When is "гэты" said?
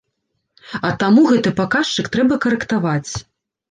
1.33-1.53